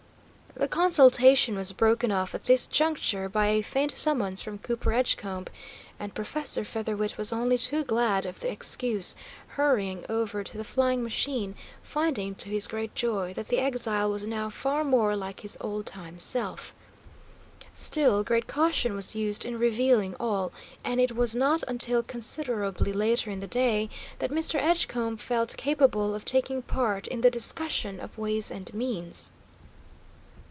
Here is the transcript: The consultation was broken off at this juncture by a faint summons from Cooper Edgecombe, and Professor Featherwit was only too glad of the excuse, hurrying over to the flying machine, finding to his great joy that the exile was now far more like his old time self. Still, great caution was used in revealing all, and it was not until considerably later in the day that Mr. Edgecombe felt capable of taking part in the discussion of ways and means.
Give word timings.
The 0.53 0.67
consultation 0.67 1.55
was 1.55 1.71
broken 1.71 2.11
off 2.11 2.35
at 2.35 2.43
this 2.43 2.67
juncture 2.67 3.27
by 3.29 3.47
a 3.47 3.61
faint 3.63 3.91
summons 3.91 4.41
from 4.41 4.59
Cooper 4.59 4.91
Edgecombe, 4.93 5.47
and 5.99 6.13
Professor 6.13 6.63
Featherwit 6.63 7.17
was 7.17 7.31
only 7.33 7.57
too 7.57 7.83
glad 7.85 8.25
of 8.27 8.41
the 8.41 8.51
excuse, 8.51 9.15
hurrying 9.55 10.05
over 10.09 10.43
to 10.43 10.57
the 10.57 10.63
flying 10.65 11.01
machine, 11.01 11.55
finding 11.81 12.35
to 12.35 12.49
his 12.49 12.67
great 12.67 12.93
joy 12.95 13.33
that 13.33 13.47
the 13.47 13.57
exile 13.59 14.11
was 14.11 14.25
now 14.27 14.49
far 14.51 14.83
more 14.83 15.15
like 15.15 15.39
his 15.39 15.57
old 15.61 15.85
time 15.87 16.19
self. 16.19 16.75
Still, 17.73 18.21
great 18.23 18.45
caution 18.45 18.93
was 18.93 19.15
used 19.15 19.45
in 19.45 19.57
revealing 19.57 20.15
all, 20.19 20.51
and 20.83 20.99
it 21.01 21.15
was 21.15 21.33
not 21.33 21.63
until 21.67 22.03
considerably 22.03 22.91
later 22.93 23.31
in 23.31 23.39
the 23.39 23.47
day 23.47 23.89
that 24.19 24.29
Mr. 24.31 24.55
Edgecombe 24.61 25.17
felt 25.17 25.55
capable 25.57 26.13
of 26.13 26.23
taking 26.25 26.61
part 26.61 27.07
in 27.07 27.21
the 27.21 27.31
discussion 27.31 27.99
of 28.01 28.17
ways 28.19 28.51
and 28.51 28.71
means. 28.75 29.31